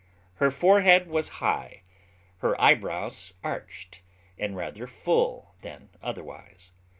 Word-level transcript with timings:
Her 0.37 0.49
forehead 0.49 1.05
was 1.07 1.29
high, 1.45 1.83
her 2.39 2.59
eyebrows 2.59 3.35
arched, 3.43 4.01
and 4.35 4.55
rather 4.55 4.87
full 4.87 5.53
than 5.61 5.89
otherwise. 6.01 6.71